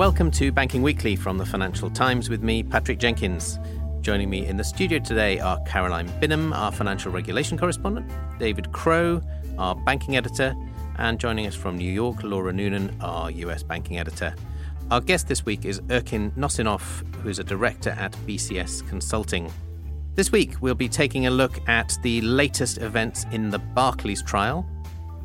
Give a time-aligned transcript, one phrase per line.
[0.00, 3.58] Welcome to Banking Weekly from the Financial Times with me, Patrick Jenkins.
[4.00, 9.20] Joining me in the studio today are Caroline Binham, our financial regulation correspondent, David Crow,
[9.58, 10.56] our banking editor,
[10.96, 14.34] and joining us from New York, Laura Noonan, our US banking editor.
[14.90, 16.80] Our guest this week is Erkin Nosinov,
[17.16, 19.52] who's a director at BCS Consulting.
[20.14, 24.66] This week, we'll be taking a look at the latest events in the Barclays trial.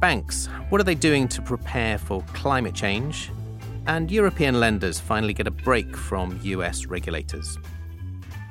[0.02, 3.32] Banks, what are they doing to prepare for climate change?
[3.88, 7.60] And European lenders finally get a break from US regulators.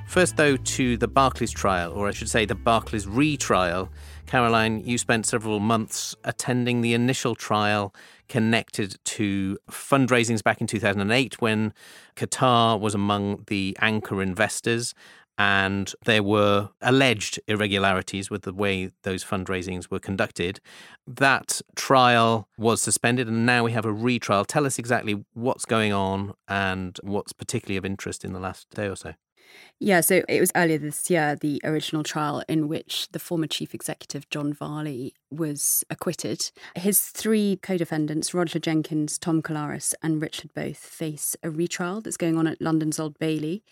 [0.06, 3.90] First, though, to the Barclays trial, or I should say the Barclays retrial.
[4.26, 7.92] Caroline, you spent several months attending the initial trial
[8.28, 11.74] connected to fundraisings back in 2008 when
[12.14, 14.94] Qatar was among the anchor investors
[15.38, 20.60] and there were alleged irregularities with the way those fundraisings were conducted.
[21.06, 24.44] That trial was suspended, and now we have a retrial.
[24.44, 28.86] Tell us exactly what's going on and what's particularly of interest in the last day
[28.86, 29.14] or so.
[29.80, 33.74] Yeah, so it was earlier this year, the original trial in which the former chief
[33.74, 36.50] executive, John Varley, was acquitted.
[36.76, 42.16] His three co defendants, Roger Jenkins, Tom Kalaris, and Richard Boath, face a retrial that's
[42.16, 43.62] going on at London's Old Bailey.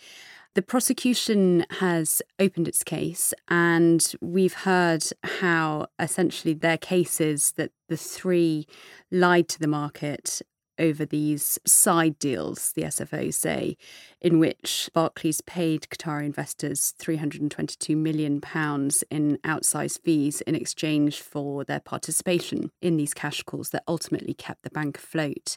[0.54, 7.70] The prosecution has opened its case, and we've heard how essentially their case is that
[7.88, 8.66] the three
[9.10, 10.42] lied to the market
[10.78, 13.78] over these side deals, the SFO say,
[14.20, 21.80] in which Barclays paid Qatari investors £322 million in outsized fees in exchange for their
[21.80, 25.56] participation in these cash calls that ultimately kept the bank afloat.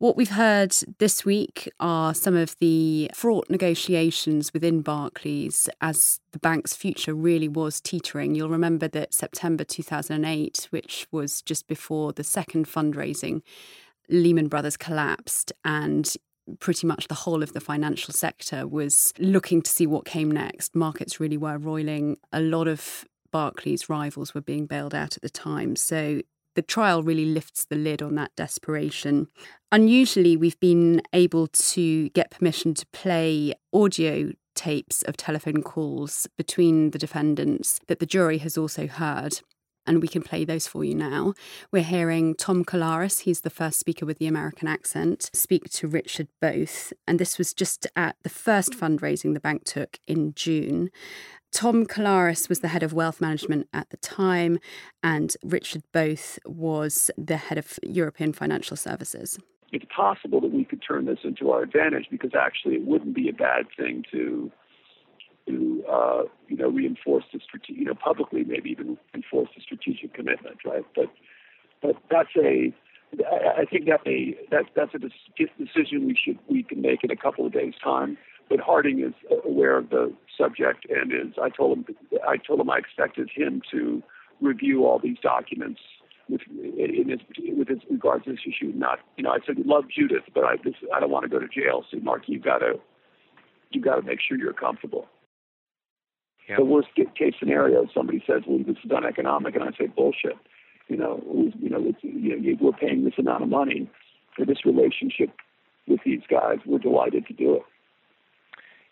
[0.00, 6.38] What we've heard this week are some of the fraught negotiations within Barclays as the
[6.38, 8.34] bank's future really was teetering.
[8.34, 13.42] You'll remember that September 2008, which was just before the second fundraising,
[14.08, 16.14] Lehman Brothers collapsed and
[16.60, 20.74] pretty much the whole of the financial sector was looking to see what came next.
[20.74, 22.16] Markets really were roiling.
[22.32, 25.76] A lot of Barclays rivals were being bailed out at the time.
[25.76, 26.22] So
[26.54, 29.28] the trial really lifts the lid on that desperation.
[29.72, 36.90] Unusually, we've been able to get permission to play audio tapes of telephone calls between
[36.90, 39.40] the defendants that the jury has also heard
[39.86, 41.34] and we can play those for you now.
[41.72, 46.28] We're hearing Tom Kalaris, he's the first speaker with the American accent, speak to Richard
[46.40, 46.92] Boath.
[47.06, 50.90] And this was just at the first fundraising the bank took in June.
[51.52, 54.58] Tom Kalaris was the head of wealth management at the time,
[55.02, 59.38] and Richard Boath was the head of European financial services.
[59.72, 63.28] It's possible that we could turn this into our advantage because actually it wouldn't be
[63.28, 64.50] a bad thing to
[65.46, 70.14] to uh, you know reinforce the strategic, you know, publicly maybe even enforce the strategic
[70.14, 70.84] commitment, right?
[70.94, 71.10] But
[71.82, 72.72] but that's a
[73.12, 77.16] I think that a that that's a decision we should we can make in a
[77.16, 78.16] couple of days' time.
[78.48, 79.14] But Harding is
[79.44, 81.96] aware of the subject and is I told him
[82.26, 84.02] I told him I expected him to
[84.40, 85.80] review all these documents
[86.28, 87.20] with in his
[87.56, 88.72] with his regards to this issue.
[88.74, 91.40] Not you know I said love Judith, but I this I don't want to go
[91.40, 91.84] to jail.
[91.90, 92.74] So Mark, you've got to
[93.70, 95.08] you've got to make sure you're comfortable.
[96.50, 96.56] Yeah.
[96.56, 100.36] The worst case scenario, somebody says, "Well, this is uneconomic," and I say, "Bullshit."
[100.88, 101.22] You know,
[101.60, 103.88] you know, you know, we're paying this amount of money
[104.34, 105.30] for this relationship
[105.86, 106.58] with these guys.
[106.66, 107.62] We're delighted to do it.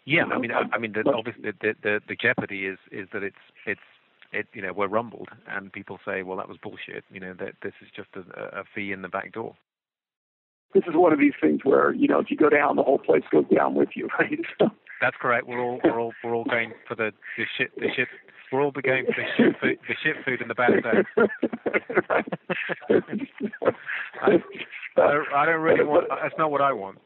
[0.04, 0.34] Yeah, you know?
[0.36, 3.44] I mean, I, I mean, the, obviously, the, the the jeopardy is is that it's
[3.66, 3.80] it's
[4.32, 7.02] it you know we're rumbled and people say, well, that was bullshit.
[7.10, 9.56] You know, that this is just a, a fee in the back door
[10.74, 12.98] this is one of these things where you know if you go down, the whole
[12.98, 14.38] place goes down with you, right?
[14.58, 15.46] So, that's correct.
[15.46, 18.08] We're all we're all we're all going for the the shit the shit.
[18.52, 20.70] We're all going for the shit food the shit food in the bad
[24.22, 24.30] I,
[24.96, 26.08] I, I don't really want.
[26.22, 26.98] That's not what I want.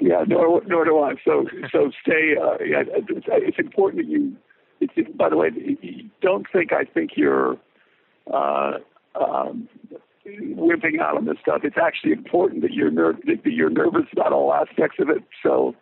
[0.00, 1.14] Yeah, nor nor do I.
[1.24, 2.34] So so stay.
[2.40, 4.36] Uh, yeah, it's important that you.
[4.80, 5.48] It's, by the way,
[6.22, 7.56] don't think I think you're
[8.32, 8.74] uh,
[9.20, 9.68] um,
[10.26, 11.62] wimping out on this stuff.
[11.64, 15.24] It's actually important that you're ner- that you're nervous about all aspects of it.
[15.42, 15.74] So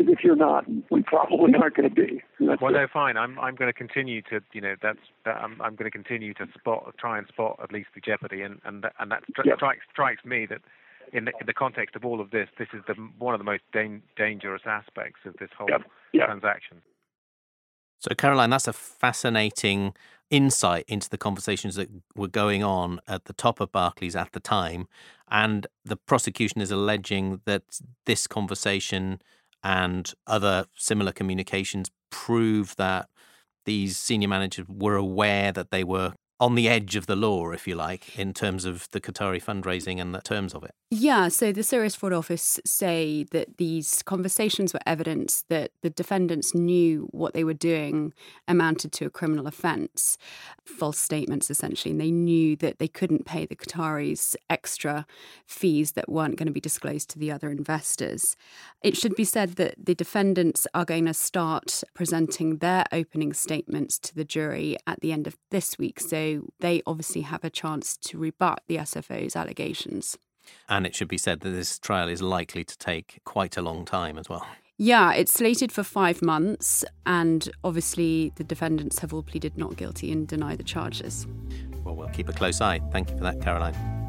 [0.00, 2.22] Because if you're not, we probably aren't going to be.
[2.40, 3.18] Well, no, fine.
[3.18, 6.32] I'm I'm going to continue to you know that's that I'm I'm going to continue
[6.34, 9.44] to spot try and spot at least the jeopardy and and that, and that stri-
[9.44, 9.56] yep.
[9.56, 10.62] strikes strikes me that
[11.12, 13.44] in the, in the context of all of this, this is the one of the
[13.44, 15.82] most dan- dangerous aspects of this whole yep.
[16.14, 16.26] Yep.
[16.26, 16.80] transaction.
[17.98, 19.92] So, Caroline, that's a fascinating
[20.30, 24.40] insight into the conversations that were going on at the top of Barclays at the
[24.40, 24.88] time.
[25.30, 27.64] And the prosecution is alleging that
[28.06, 29.20] this conversation
[29.62, 33.08] and other similar communications prove that
[33.66, 37.68] these senior managers were aware that they were on the edge of the law, if
[37.68, 40.74] you like, in terms of the Qatari fundraising and the terms of it.
[40.90, 46.54] Yeah, so the Serious Fraud Office say that these conversations were evidence that the defendants
[46.54, 48.14] knew what they were doing
[48.48, 50.16] amounted to a criminal offence,
[50.64, 55.06] false statements essentially, and they knew that they couldn't pay the Qataris extra
[55.46, 58.34] fees that weren't going to be disclosed to the other investors.
[58.82, 63.98] It should be said that the defendants are going to start presenting their opening statements
[63.98, 66.29] to the jury at the end of this week, so
[66.60, 70.18] they obviously have a chance to rebut the SFO's allegations.
[70.68, 73.84] And it should be said that this trial is likely to take quite a long
[73.84, 74.46] time as well.
[74.82, 80.10] Yeah, it's slated for five months, and obviously the defendants have all pleaded not guilty
[80.10, 81.26] and deny the charges.
[81.84, 82.80] Well, we'll keep a close eye.
[82.90, 83.99] Thank you for that, Caroline.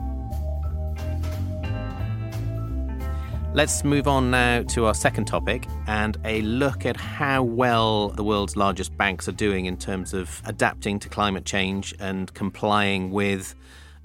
[3.53, 8.23] Let's move on now to our second topic and a look at how well the
[8.23, 13.53] world's largest banks are doing in terms of adapting to climate change and complying with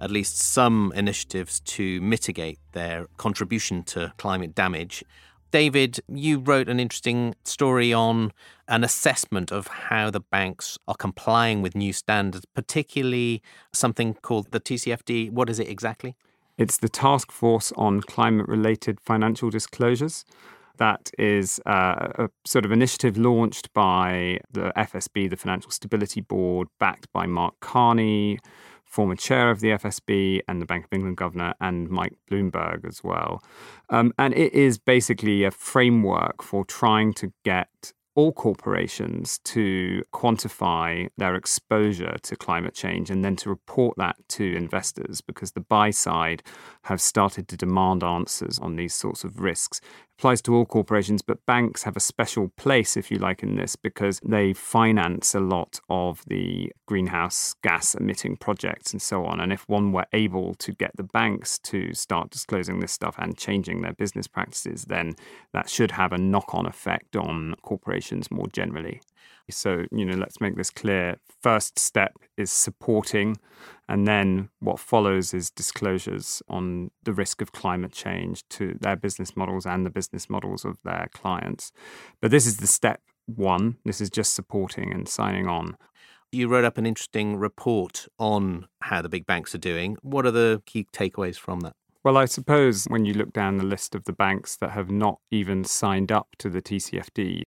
[0.00, 5.04] at least some initiatives to mitigate their contribution to climate damage.
[5.52, 8.32] David, you wrote an interesting story on
[8.66, 13.42] an assessment of how the banks are complying with new standards, particularly
[13.72, 15.31] something called the TCFD.
[15.31, 16.16] What is it exactly?
[16.58, 20.25] It's the Task Force on Climate Related Financial Disclosures.
[20.79, 26.69] That is uh, a sort of initiative launched by the FSB, the Financial Stability Board,
[26.81, 28.38] backed by Mark Carney,
[28.85, 33.05] former chair of the FSB and the Bank of England governor, and Mike Bloomberg as
[33.05, 33.43] well.
[33.91, 41.06] Um, and it is basically a framework for trying to get all corporations to quantify
[41.18, 45.90] their exposure to climate change and then to report that to investors because the buy
[45.90, 46.42] side
[46.84, 49.80] have started to demand answers on these sorts of risks
[50.18, 53.76] applies to all corporations, but banks have a special place, if you like, in this
[53.76, 59.40] because they finance a lot of the greenhouse gas emitting projects and so on.
[59.40, 63.36] And if one were able to get the banks to start disclosing this stuff and
[63.36, 65.16] changing their business practices, then
[65.52, 69.02] that should have a knock on effect on corporations more generally.
[69.50, 71.16] So, you know, let's make this clear.
[71.43, 73.37] First step is supporting,
[73.88, 79.37] and then what follows is disclosures on the risk of climate change to their business
[79.37, 81.70] models and the business models of their clients.
[82.20, 83.76] But this is the step one.
[83.84, 85.76] This is just supporting and signing on.
[86.32, 89.96] You wrote up an interesting report on how the big banks are doing.
[90.02, 91.75] What are the key takeaways from that?
[92.06, 95.19] Well, I suppose when you look down the list of the banks that have not
[95.32, 97.42] even signed up to the TCFD,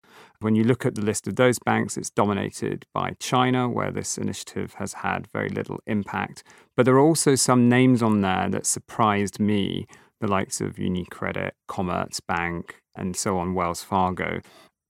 [0.44, 4.18] when you look at the list of those banks, it's dominated by China, where this
[4.18, 6.44] initiative has had very little impact.
[6.76, 9.86] But there are also some names on there that surprised me,
[10.20, 14.42] the likes of UniCredit, Commerzbank, and so on, Wells Fargo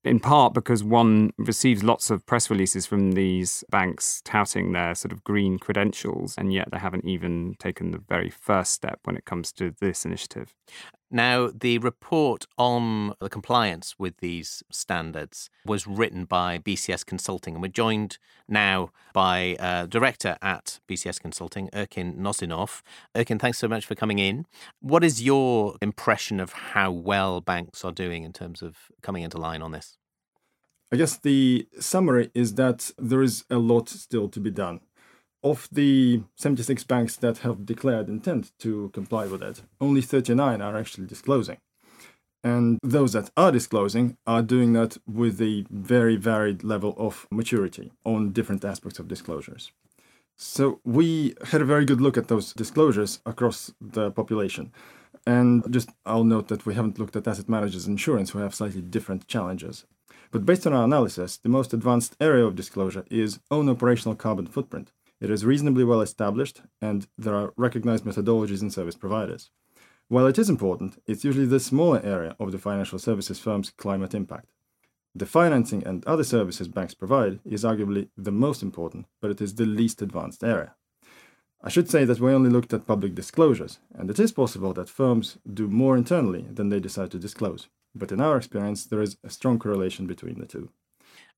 [0.04, 5.12] in part because one receives lots of press releases from these banks touting their sort
[5.12, 9.24] of green credentials, and yet they haven't even taken the very first step when it
[9.24, 10.54] comes to this initiative.
[11.14, 17.62] Now, the report on the compliance with these standards was written by BCS Consulting, and
[17.62, 18.18] we're joined
[18.48, 22.82] now by a director at BCS Consulting, Erkin Nosinov.
[23.14, 24.44] Erkin, thanks so much for coming in.
[24.80, 29.38] What is your impression of how well banks are doing in terms of coming into
[29.38, 29.96] line on this?
[30.90, 34.80] I guess the summary is that there is a lot still to be done.
[35.44, 40.74] Of the 76 banks that have declared intent to comply with it, only 39 are
[40.74, 41.58] actually disclosing.
[42.42, 47.92] And those that are disclosing are doing that with a very varied level of maturity
[48.06, 49.70] on different aspects of disclosures.
[50.34, 54.72] So we had a very good look at those disclosures across the population.
[55.26, 58.80] And just I'll note that we haven't looked at asset managers insurance who have slightly
[58.80, 59.84] different challenges.
[60.30, 64.46] But based on our analysis, the most advanced area of disclosure is own operational carbon
[64.46, 69.50] footprint, it is reasonably well established, and there are recognized methodologies and service providers.
[70.08, 74.14] While it is important, it's usually the smaller area of the financial services firm's climate
[74.14, 74.52] impact.
[75.14, 79.54] The financing and other services banks provide is arguably the most important, but it is
[79.54, 80.74] the least advanced area.
[81.62, 84.90] I should say that we only looked at public disclosures, and it is possible that
[84.90, 87.68] firms do more internally than they decide to disclose.
[87.94, 90.70] But in our experience, there is a strong correlation between the two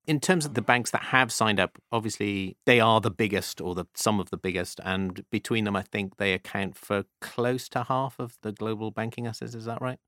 [0.07, 3.75] in terms of the banks that have signed up, obviously they are the biggest or
[3.75, 7.85] the some of the biggest, and between them, I think they account for close to
[7.85, 9.55] half of the global banking assets.
[9.55, 9.99] Is that right?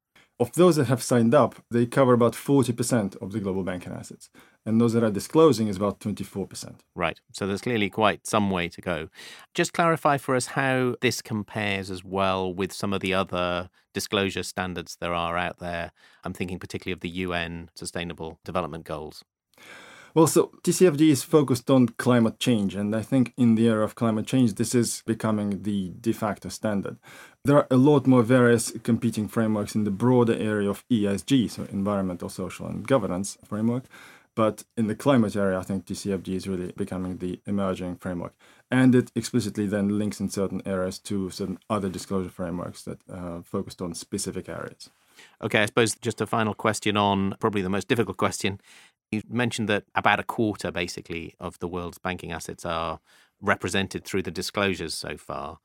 [0.40, 4.30] Of those that have signed up, they cover about 40% of the global banking assets.
[4.64, 6.76] And those that are disclosing is about 24%.
[6.94, 7.20] Right.
[7.32, 9.08] So there's clearly quite some way to go.
[9.52, 14.44] Just clarify for us how this compares as well with some of the other disclosure
[14.44, 15.90] standards there are out there.
[16.22, 19.24] I'm thinking particularly of the UN Sustainable Development Goals.
[20.18, 23.94] Well, so TCFD is focused on climate change, and I think in the era of
[23.94, 26.96] climate change, this is becoming the de facto standard.
[27.44, 31.68] There are a lot more various competing frameworks in the broader area of ESG, so
[31.70, 33.84] environmental, social, and governance framework.
[34.34, 38.34] But in the climate area, I think TCFD is really becoming the emerging framework.
[38.72, 43.42] And it explicitly then links in certain areas to certain other disclosure frameworks that uh,
[43.42, 44.90] focused on specific areas.
[45.42, 48.60] Okay, I suppose just a final question on probably the most difficult question
[49.10, 53.00] you mentioned that about a quarter, basically, of the world's banking assets are
[53.40, 55.58] represented through the disclosures so far.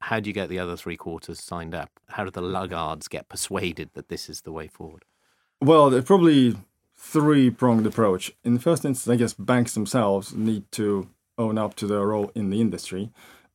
[0.00, 1.90] How do you get the other three quarters signed up?
[2.08, 5.04] How do the laggards get persuaded that this is the way forward?
[5.60, 6.56] Well, there's probably
[6.96, 8.32] three pronged approach.
[8.42, 12.32] In the first instance, I guess banks themselves need to own up to their role
[12.34, 13.10] in the industry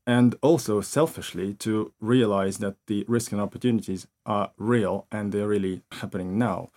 [0.07, 5.81] and also selfishly to realize that the risks and opportunities are real and they're really
[5.91, 6.69] happening now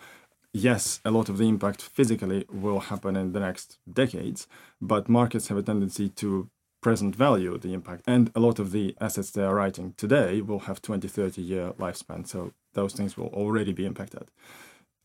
[0.53, 4.47] yes, a lot of the impact physically will happen in the next decades,
[4.81, 6.49] but markets have a tendency to
[6.81, 8.03] present value the impact.
[8.07, 11.73] And a lot of the assets they are writing today will have 20, 30 year
[11.79, 12.27] lifespan.
[12.27, 14.31] So those things will already be impacted.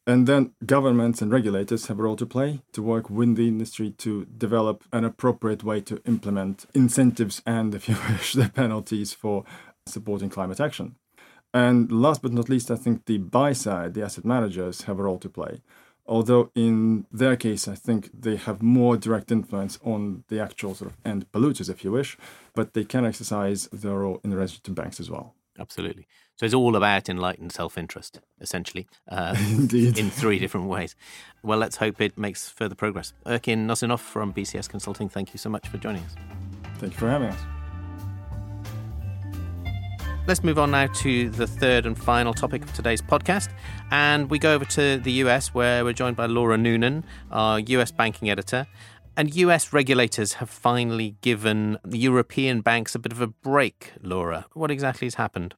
[0.06, 3.92] And then governments and regulators have a role to play to work with the industry
[4.00, 9.46] to develop an appropriate way to implement incentives and, if you wish, the penalties for
[9.86, 10.96] supporting climate action.
[11.54, 15.04] And last but not least, I think the buy side, the asset managers, have a
[15.04, 15.62] role to play.
[16.06, 20.92] Although in their case, I think they have more direct influence on the actual sort
[20.92, 22.18] of end polluters, if you wish,
[22.54, 25.36] but they can exercise their role in relation to banks as well.
[25.60, 26.08] Absolutely.
[26.36, 30.96] So it's all about enlightened self interest, essentially, uh, in three different ways.
[31.44, 33.14] Well, let's hope it makes further progress.
[33.26, 36.16] Erkin Nosinov from BCS Consulting, thank you so much for joining us.
[36.80, 37.53] Thank you for having us.
[40.26, 43.50] Let's move on now to the third and final topic of today's podcast.
[43.92, 47.92] And we go over to the US, where we're joined by Laura Noonan, our US
[47.92, 48.66] banking editor.
[49.18, 54.46] And US regulators have finally given European banks a bit of a break, Laura.
[54.54, 55.56] What exactly has happened?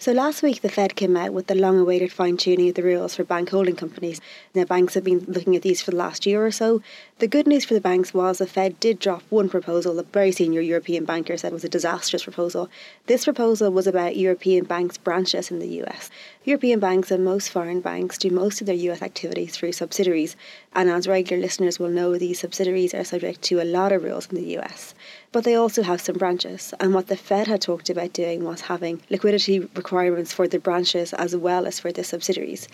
[0.00, 2.84] So last week, the Fed came out with the long awaited fine tuning of the
[2.84, 4.20] rules for bank holding companies.
[4.54, 6.80] Now, banks have been looking at these for the last year or so.
[7.18, 10.30] The good news for the banks was the Fed did drop one proposal, a very
[10.30, 12.70] senior European banker said was a disastrous proposal.
[13.06, 16.10] This proposal was about European banks' branches in the US.
[16.44, 20.36] European banks and most foreign banks do most of their US activities through subsidiaries,
[20.74, 24.28] and as regular listeners will know, these subsidiaries are subject to a lot of rules
[24.28, 24.94] in the US
[25.32, 26.72] but they also have some branches.
[26.80, 31.14] And what the Fed had talked about doing was having liquidity requirements for the branches
[31.14, 32.68] as well as for the subsidiaries.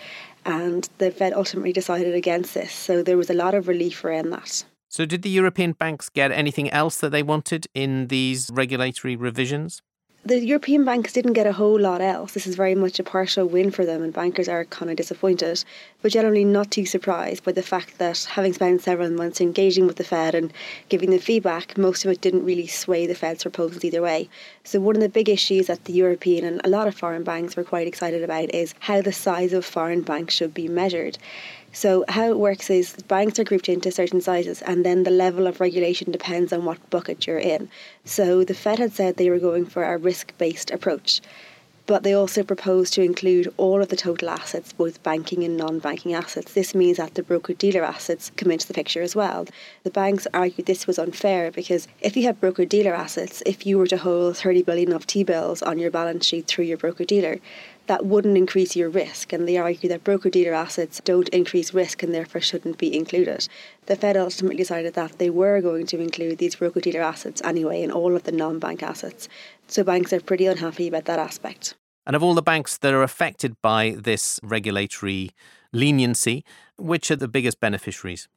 [0.45, 2.73] And the Fed ultimately decided against this.
[2.73, 4.65] So there was a lot of relief around that.
[4.89, 9.83] So, did the European banks get anything else that they wanted in these regulatory revisions?
[10.27, 12.33] The European banks didn't get a whole lot else.
[12.33, 15.63] This is very much a partial win for them, and bankers are kind of disappointed,
[16.01, 19.97] but generally not too surprised by the fact that having spent several months engaging with
[19.97, 20.51] the Fed and
[20.89, 24.31] giving them feedback, most of it didn't really sway the Fed's proposals either way.
[24.63, 27.55] So, one of the big issues that the European and a lot of foreign banks
[27.55, 31.19] were quite excited about is how the size of foreign banks should be measured.
[31.75, 35.49] So how it works is banks are grouped into certain sizes and then the level
[35.49, 37.69] of regulation depends on what bucket you're in.
[38.05, 41.21] So the Fed had said they were going for a risk-based approach.
[41.87, 45.81] But they also proposed to include all of the total assets, both banking and non
[45.81, 46.55] banking assets.
[46.55, 49.45] This means that the broker dealer assets come into the picture as well.
[49.83, 53.77] The banks argued this was unfair because if you have broker dealer assets, if you
[53.77, 57.05] were to hold 30 billion of T bills on your balance sheet through your broker
[57.05, 57.39] dealer,
[57.87, 62.03] that wouldn't increase your risk, and they argue that broker dealer assets don't increase risk
[62.03, 63.49] and therefore shouldn't be included.
[63.87, 67.83] The Fed ultimately decided that they were going to include these broker dealer assets anyway
[67.83, 69.29] in all of the non bank assets.
[69.67, 71.75] So banks are pretty unhappy about that aspect.
[72.07, 75.31] And of all the banks that are affected by this regulatory
[75.73, 76.45] leniency,
[76.77, 78.29] which are the biggest beneficiaries?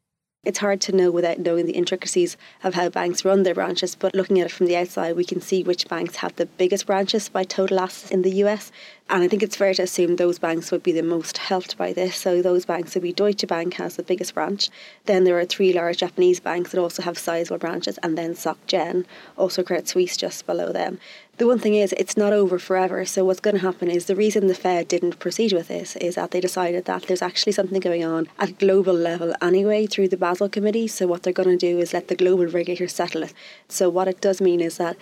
[0.48, 4.16] It's hard to know without knowing the intricacies of how banks run their branches, but
[4.16, 7.28] looking at it from the outside, we can see which banks have the biggest branches
[7.28, 8.72] by total assets in the US.
[9.10, 11.94] And I think it's fair to assume those banks would be the most helped by
[11.94, 12.18] this.
[12.18, 14.70] So those banks would be Deutsche Bank has the biggest branch.
[15.06, 19.06] Then there are three large Japanese banks that also have sizable branches, and then SocGen,
[19.38, 21.00] also Credit Suisse just below them.
[21.38, 23.06] The one thing is, it's not over forever.
[23.06, 26.16] So what's going to happen is the reason the Fed didn't proceed with this is
[26.16, 30.18] that they decided that there's actually something going on at global level anyway through the
[30.18, 30.88] Basel Committee.
[30.88, 33.34] So what they're going to do is let the global regulators settle it.
[33.70, 34.98] So what it does mean is that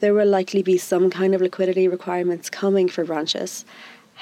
[0.00, 3.64] there will likely be some kind of liquidity requirements coming for branches.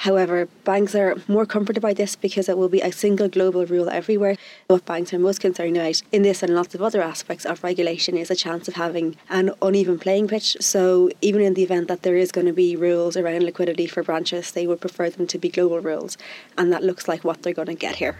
[0.02, 3.90] However, banks are more comforted by this because it will be a single global rule
[3.90, 4.36] everywhere.
[4.68, 8.16] What banks are most concerned about in this and lots of other aspects of regulation
[8.16, 10.56] is a chance of having an uneven playing pitch.
[10.60, 14.04] So, even in the event that there is going to be rules around liquidity for
[14.04, 16.16] branches, they would prefer them to be global rules.
[16.56, 18.16] And that looks like what they're going to get here.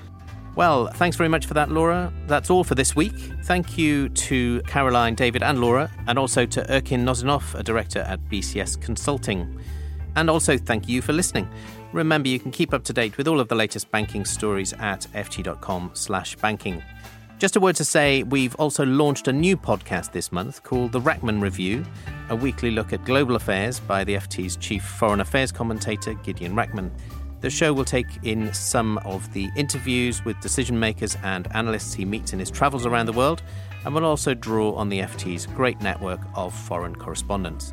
[0.54, 2.12] Well, thanks very much for that, Laura.
[2.26, 3.14] That's all for this week.
[3.44, 8.20] Thank you to Caroline, David, and Laura, and also to Erkin Nosinov, a director at
[8.28, 9.60] BCS Consulting.
[10.16, 11.48] And also thank you for listening.
[11.92, 15.06] Remember, you can keep up to date with all of the latest banking stories at
[15.14, 16.82] ft.com/banking.
[17.38, 21.00] Just a word to say, we've also launched a new podcast this month called The
[21.00, 21.84] Rachman Review,
[22.30, 26.90] a weekly look at global affairs by the FT's chief foreign affairs commentator, Gideon Rachman.
[27.40, 32.04] The show will take in some of the interviews with decision makers and analysts he
[32.04, 33.42] meets in his travels around the world,
[33.84, 37.72] and will also draw on the FT's great network of foreign correspondents.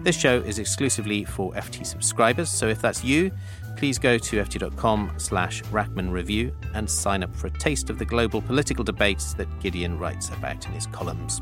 [0.00, 3.32] This show is exclusively for FT subscribers, so if that's you,
[3.76, 8.04] please go to ft.com slash Rachman Review and sign up for a taste of the
[8.04, 11.40] global political debates that Gideon writes about in his columns.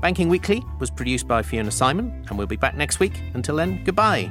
[0.00, 3.22] Banking Weekly was produced by Fiona Symon, and we'll be back next week.
[3.34, 4.30] Until then, goodbye.